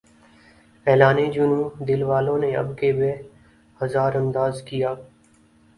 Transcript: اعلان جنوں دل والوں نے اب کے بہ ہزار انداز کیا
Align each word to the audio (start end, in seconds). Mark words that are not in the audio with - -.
اعلان 0.87 1.17
جنوں 1.33 1.65
دل 1.87 2.01
والوں 2.09 2.37
نے 2.43 2.49
اب 2.61 2.67
کے 2.79 2.91
بہ 2.97 3.11
ہزار 3.79 4.11
انداز 4.21 4.61
کیا 4.67 4.93